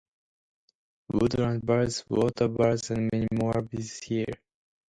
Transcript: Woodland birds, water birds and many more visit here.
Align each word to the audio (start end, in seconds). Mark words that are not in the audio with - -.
Woodland 1.11 1.61
birds, 1.61 2.03
water 2.09 2.47
birds 2.47 2.89
and 2.89 3.07
many 3.13 3.27
more 3.31 3.61
visit 3.61 4.03
here. 4.03 4.33